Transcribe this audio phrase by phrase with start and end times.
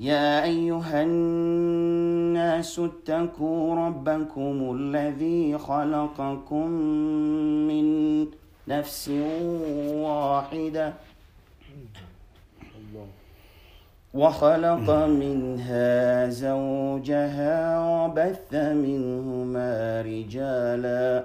[0.00, 6.66] يا أيها الناس اتقوا ربكم الذي خلقكم
[7.68, 8.26] من
[8.68, 9.08] نفس
[9.94, 10.92] واحدة
[14.14, 21.24] وخلق منها زوجها وبث منهما رجالا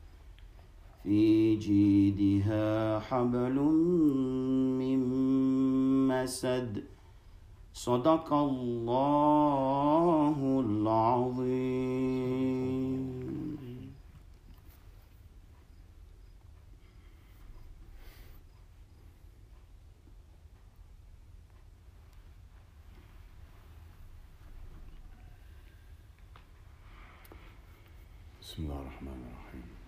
[1.03, 3.55] في جيدها حبل
[4.79, 4.99] من
[6.07, 6.83] مسد.
[7.73, 12.31] صدق الله العظيم.
[28.41, 29.80] بسم الله الرحمن الرحيم.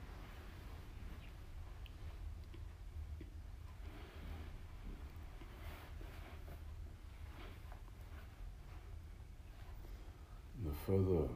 [10.85, 11.27] Further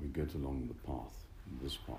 [0.00, 1.26] we get along the path,
[1.62, 1.96] this path,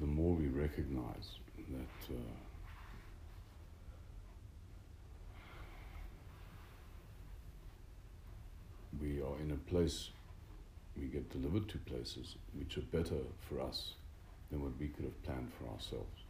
[0.00, 1.38] the more we recognize
[1.70, 2.18] that uh,
[9.00, 10.10] we are in a place,
[10.96, 13.94] we get delivered to places which are better for us
[14.50, 16.20] than what we could have planned for ourselves.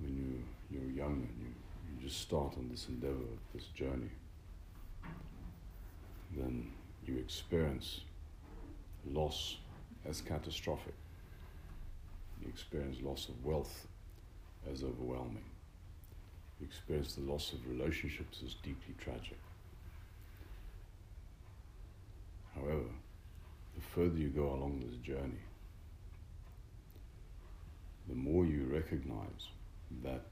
[0.00, 1.52] When you, you're young and you,
[1.88, 4.10] you just start on this endeavor, this journey,
[6.36, 6.70] then
[7.06, 8.02] you experience
[9.10, 9.56] loss
[10.06, 10.94] as catastrophic.
[12.42, 13.86] You experience loss of wealth
[14.70, 15.48] as overwhelming.
[16.60, 19.38] You experience the loss of relationships as deeply tragic.
[22.54, 22.90] However,
[23.74, 25.44] the further you go along this journey,
[28.06, 29.48] the more you recognize
[30.02, 30.24] that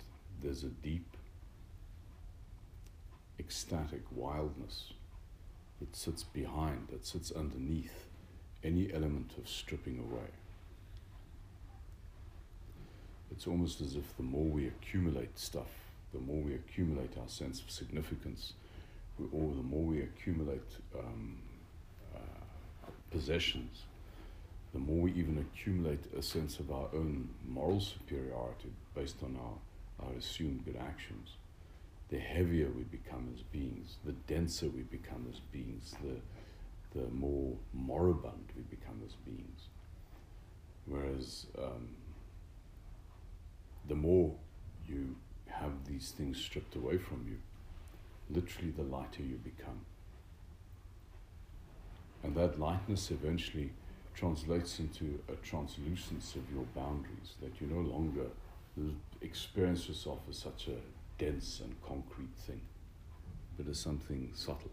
[0.42, 1.16] there's a deep,
[3.38, 4.92] ecstatic wildness
[5.80, 8.06] that sits behind, that sits underneath
[8.64, 10.28] any element of stripping away.
[13.30, 15.68] It's almost as if the more we accumulate stuff,
[16.12, 18.54] the more we accumulate our sense of significance,
[19.32, 20.62] or the more we accumulate
[20.98, 21.36] um,
[22.14, 22.18] uh,
[23.10, 23.82] possessions,
[24.72, 29.54] the more we even accumulate a sense of our own moral superiority based on our,
[30.02, 31.30] our assumed good actions,
[32.08, 37.54] the heavier we become as beings, the denser we become as beings, the, the more
[37.72, 39.68] moribund we become as beings.
[40.86, 41.88] Whereas um,
[43.88, 44.34] the more
[44.86, 45.16] you
[45.46, 47.38] have these things stripped away from you,
[48.30, 49.80] literally the lighter you become.
[52.22, 53.70] And that lightness eventually
[54.14, 58.26] translates into a translucence of your boundaries, that you no longer
[59.20, 62.60] experience yourself as such a dense and concrete thing,
[63.56, 64.70] but as something subtle.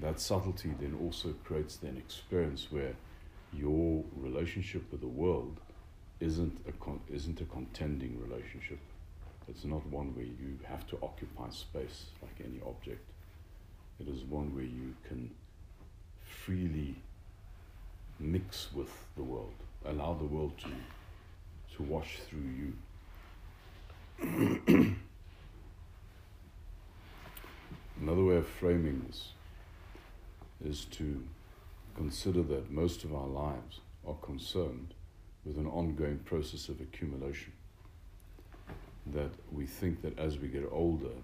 [0.00, 2.94] That subtlety then also creates an experience where
[3.52, 5.60] your relationship with the world
[6.20, 8.78] isn't a con- isn't a contending relationship.
[9.46, 13.06] It's not one where you have to occupy space like any object.
[14.00, 15.30] It is one where you can
[16.24, 16.96] freely
[18.18, 19.54] mix with the world,
[19.84, 20.68] allow the world to
[21.76, 22.72] to wash through you.
[28.00, 29.30] Another way of framing this
[30.64, 31.22] is to
[31.96, 34.94] consider that most of our lives are concerned
[35.44, 37.52] with an ongoing process of accumulation.
[39.06, 41.14] That we think that as we get older,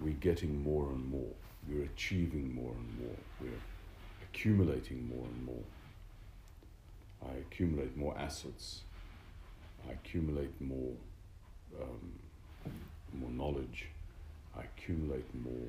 [0.00, 1.32] we're getting more and more,
[1.68, 3.58] we're achieving more and more, we're
[4.22, 5.64] accumulating more and more.
[7.22, 8.82] I accumulate more assets,
[9.88, 10.94] I accumulate more,
[11.80, 12.12] um,
[13.14, 13.86] more knowledge,
[14.56, 15.68] I accumulate more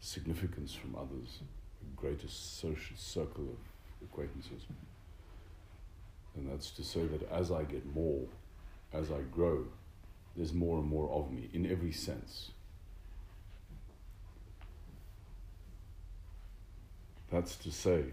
[0.00, 1.40] significance from others,
[1.80, 4.66] a greater social circle of acquaintances.
[6.36, 8.26] And that's to say that as I get more,
[8.92, 9.64] as I grow,
[10.36, 12.50] there's more and more of me in every sense.
[17.30, 18.04] That's to say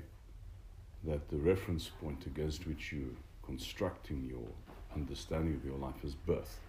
[1.03, 3.15] that the reference point against which you're
[3.49, 4.47] constructing your
[4.95, 6.59] understanding of your life is birth.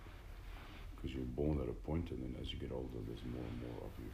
[0.97, 3.61] Because you're born at a point, and then as you get older, there's more and
[3.61, 4.11] more of you.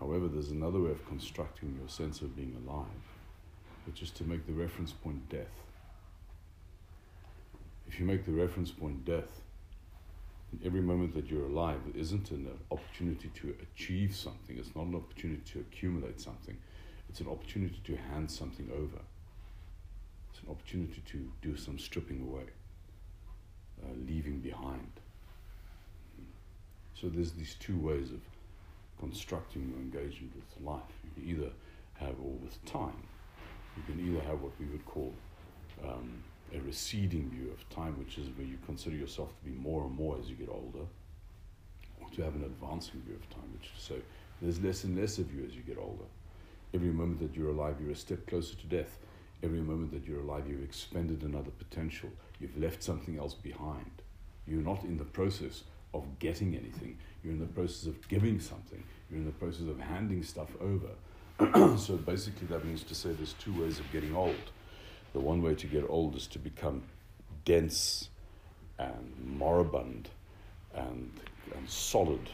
[0.00, 3.04] However, there's another way of constructing your sense of being alive,
[3.86, 5.54] which is to make the reference point death.
[7.86, 9.42] If you make the reference point death,
[10.64, 15.42] every moment that you're alive isn't an opportunity to achieve something, it's not an opportunity
[15.52, 16.56] to accumulate something,
[17.10, 19.02] it's an opportunity to hand something over.
[20.48, 22.44] Opportunity to do some stripping away,
[23.82, 24.92] uh, leaving behind.
[27.00, 28.20] So there's these two ways of
[29.00, 30.82] constructing your engagement with life.
[31.04, 31.50] You can either
[31.94, 33.02] have, or with time,
[33.76, 35.12] you can either have what we would call
[35.82, 36.22] um,
[36.54, 39.94] a receding view of time, which is where you consider yourself to be more and
[39.94, 40.86] more as you get older,
[42.00, 44.00] or to have an advancing view of time, which is to say
[44.40, 46.04] there's less and less of you as you get older.
[46.72, 48.98] Every moment that you're alive, you're a step closer to death.
[49.42, 52.10] Every moment that you're alive, you've expended another potential.
[52.40, 53.90] You've left something else behind.
[54.46, 56.98] You're not in the process of getting anything.
[57.22, 58.82] You're in the process of giving something.
[59.10, 61.76] You're in the process of handing stuff over.
[61.78, 64.50] so basically, that means to say there's two ways of getting old.
[65.12, 66.82] The one way to get old is to become
[67.44, 68.08] dense
[68.78, 70.08] and moribund
[70.74, 71.10] and,
[71.56, 72.28] and solid.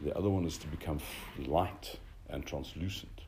[0.00, 1.00] The other one is to become
[1.38, 1.98] light
[2.28, 3.22] and translucent.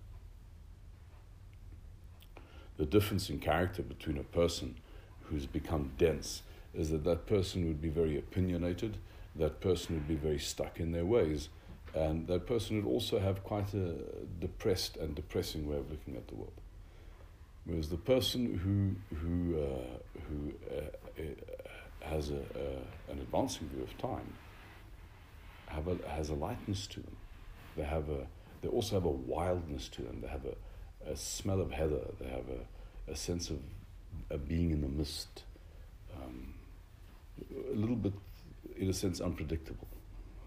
[2.79, 4.77] The difference in character between a person
[5.25, 6.43] who's become dense
[6.75, 8.97] is that that person would be very opinionated,
[9.37, 11.49] that person would be very stuck in their ways,
[11.95, 13.95] and that person would also have quite a
[14.41, 16.53] depressed and depressing way of looking at the world.
[17.65, 20.81] Whereas the person who, who, uh, who uh,
[21.21, 22.41] uh, has a,
[23.11, 24.33] an advancing view of time
[25.67, 27.17] have a, has a lightness to them.
[27.77, 28.27] They, have a,
[28.63, 30.21] they also have a wildness to them.
[30.23, 30.55] They have a,
[31.11, 32.01] a smell of heather.
[32.21, 33.59] They have a, a sense of
[34.31, 35.45] a being in the mist.
[36.15, 36.55] Um,
[37.73, 38.13] a little bit,
[38.77, 39.87] in a sense, unpredictable.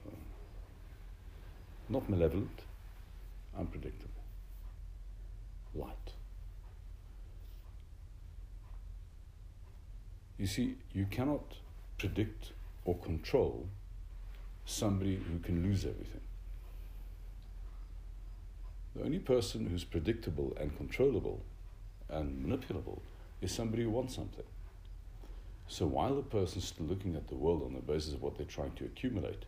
[0.07, 0.15] Uh,
[1.89, 2.61] not malevolent,
[3.57, 4.09] unpredictable.
[5.73, 6.13] Light.
[10.37, 11.43] You see, you cannot
[11.97, 12.51] predict
[12.83, 13.67] or control
[14.65, 16.21] somebody who can lose everything.
[18.95, 21.43] The only person who's predictable and controllable
[22.09, 22.99] and manipulable
[23.41, 24.43] is somebody who wants something.
[25.67, 28.45] So while the person's still looking at the world on the basis of what they're
[28.45, 29.45] trying to accumulate,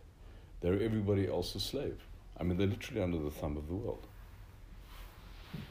[0.60, 2.00] they're everybody else's slave.
[2.40, 4.06] I mean, they're literally under the thumb of the world.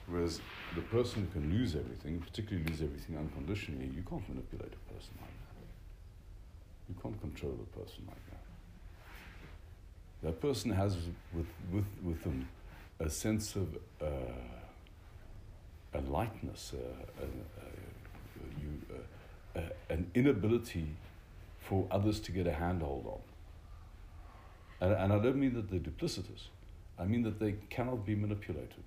[0.08, 0.40] Whereas
[0.76, 5.14] the person who can lose everything, particularly lose everything unconditionally, you can't manipulate a person
[5.20, 5.68] like that.
[6.90, 8.44] You can't control a person like that.
[10.22, 10.96] That person has
[11.34, 12.48] with, with, with them
[13.00, 14.06] a sense of uh,
[15.94, 17.26] a lightness, uh, a,
[18.62, 20.88] you, an inability
[21.60, 23.20] for others to get a handhold on.
[24.90, 26.48] And, and I don't mean that they're duplicitous,
[27.00, 28.84] I mean that they cannot be manipulated.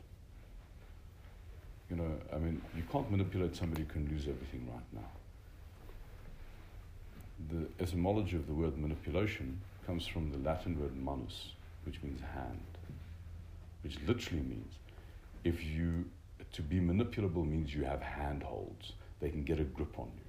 [1.90, 5.10] You know, I mean, you can't manipulate somebody who can lose everything right now.
[7.50, 11.52] The etymology of the word manipulation comes from the Latin word manus,
[11.84, 12.75] which means hand,
[13.86, 14.74] which literally means
[15.44, 16.04] if you,
[16.52, 18.94] to be manipulable means you have handholds.
[19.20, 20.24] they can get a grip on you.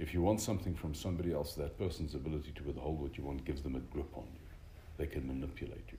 [0.00, 3.44] If you want something from somebody else, that person's ability to withhold what you want
[3.44, 4.48] gives them a grip on you.
[4.98, 5.98] They can manipulate you.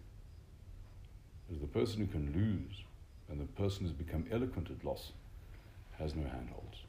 [1.48, 2.84] There's the person who can lose
[3.30, 5.14] and the person who's become eloquent at loss
[5.98, 6.80] has no handholds.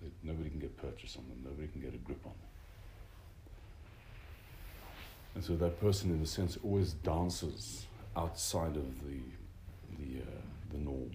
[0.00, 2.50] They, nobody can get purchase on them, nobody can get a grip on them.
[5.34, 7.86] And so that person, in a sense, always dances
[8.16, 9.20] outside of the,
[9.98, 10.40] the, uh,
[10.72, 11.10] the norm.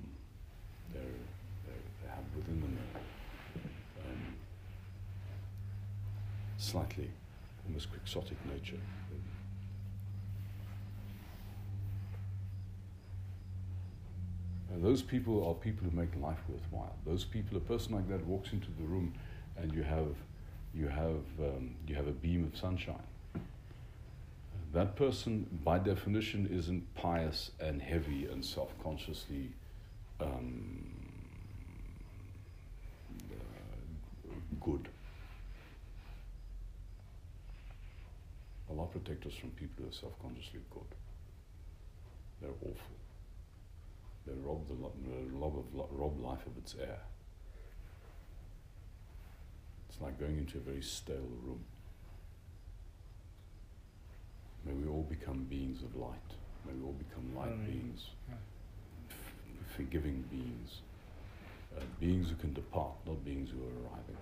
[0.94, 1.02] They're,
[1.66, 4.36] they're, they have within them a um,
[6.58, 7.10] slightly,
[7.66, 8.80] almost quixotic nature.
[14.74, 16.96] And those people are people who make life worthwhile.
[17.06, 19.14] Those people, a person like that walks into the room,
[19.58, 20.16] and you have,
[20.74, 22.96] you have, um, you have a beam of sunshine.
[24.74, 29.52] That person, by definition, isn't pious and heavy and self-consciously
[30.22, 30.86] um,
[33.30, 34.88] uh, good.
[38.70, 40.96] Allah protect us from people who are self-consciously good.
[42.42, 42.96] They're awful.
[44.26, 44.76] They rob the
[45.58, 47.00] of, rob life of its air.
[49.90, 51.66] It's like going into a very stale room.
[54.65, 56.31] May we all become beings of light.
[56.67, 57.67] May we all become light Amen.
[57.71, 58.07] beings,
[59.09, 59.17] f-
[59.77, 60.81] forgiving beings,
[61.77, 64.17] uh, beings who can depart, not beings who are arriving.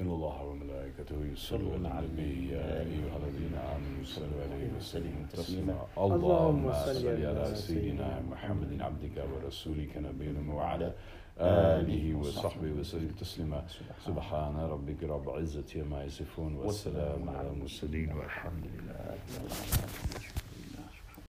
[0.00, 6.72] إن الله وملائكته يصلون على النبي يا أيها الذين آمنوا صلوا عليه وسلموا تسليما اللهم
[6.72, 10.92] صل على سيدنا محمد عبدك ورسولك نبينا وعلى
[11.39, 13.65] آله وصحبه وسلم تسليما.
[14.05, 18.11] سبحان ربك رب العزة عما يصفون والسلام على المرسلين.
[18.11, 20.36] والحمد لله رب العالمين.